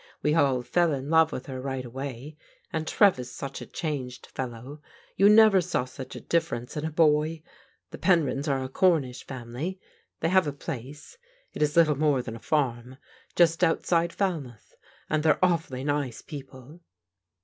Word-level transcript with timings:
We 0.23 0.33
all 0.33 0.63
fell 0.63 0.93
in 0.93 1.11
love 1.11 1.31
with 1.31 1.45
her 1.45 1.61
right 1.61 1.85
away. 1.85 2.35
And 2.73 2.87
Trev 2.87 3.19
is 3.19 3.31
such 3.31 3.61
a 3.61 3.67
changed 3.67 4.25
fellow. 4.25 4.81
You 5.15 5.29
never 5.29 5.61
saw 5.61 5.85
such 5.85 6.15
a 6.15 6.19
difference 6.21 6.75
in 6.75 6.83
a 6.83 6.89
boy. 6.91 7.43
The 7.91 7.99
Penryns 7.99 8.47
are 8.47 8.63
a 8.63 8.67
Cornish 8.67 9.23
family. 9.23 9.79
They 10.21 10.29
have 10.29 10.47
a 10.47 10.53
place— 10.53 11.19
it 11.53 11.61
is 11.61 11.77
little 11.77 11.99
more 11.99 12.23
than 12.23 12.35
a 12.35 12.39
farm— 12.39 12.97
^just 13.37 13.61
outside 13.61 14.11
Fal 14.11 14.41
mouth, 14.41 14.73
and 15.07 15.21
they're 15.21 15.45
awfully 15.45 15.83
nice 15.83 16.23
people 16.23 16.81